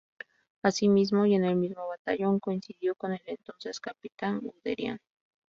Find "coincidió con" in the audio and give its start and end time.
2.39-3.13